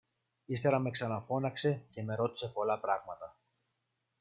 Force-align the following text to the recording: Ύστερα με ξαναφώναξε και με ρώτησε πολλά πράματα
Ύστερα 0.45 0.79
με 0.79 0.89
ξαναφώναξε 0.89 1.85
και 1.89 2.03
με 2.03 2.15
ρώτησε 2.15 2.47
πολλά 2.47 2.79
πράματα 2.79 3.37